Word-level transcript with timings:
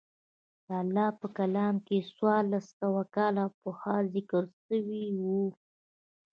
د 0.67 0.67
الله 0.81 1.07
په 1.19 1.27
کلام 1.37 1.75
کښې 1.87 1.97
څوارلس 2.17 2.65
سوه 2.81 3.01
کاله 3.15 3.43
پخوا 3.61 3.97
ذکر 4.13 4.43
سوي 4.65 5.03
وو. 5.21 5.43